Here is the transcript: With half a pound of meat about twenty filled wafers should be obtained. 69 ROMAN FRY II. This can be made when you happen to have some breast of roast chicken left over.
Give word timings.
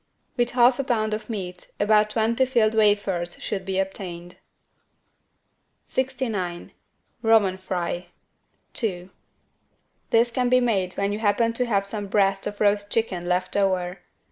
With 0.35 0.49
half 0.49 0.79
a 0.79 0.83
pound 0.83 1.13
of 1.13 1.29
meat 1.29 1.69
about 1.79 2.09
twenty 2.09 2.47
filled 2.47 2.73
wafers 2.73 3.37
should 3.39 3.65
be 3.65 3.77
obtained. 3.77 4.37
69 5.85 6.71
ROMAN 7.21 7.59
FRY 7.59 8.07
II. 8.81 9.11
This 10.09 10.31
can 10.31 10.49
be 10.49 10.59
made 10.59 10.95
when 10.95 11.11
you 11.11 11.19
happen 11.19 11.53
to 11.53 11.67
have 11.67 11.85
some 11.85 12.07
breast 12.07 12.47
of 12.47 12.59
roast 12.59 12.91
chicken 12.91 13.29
left 13.29 13.55
over. 13.55 13.99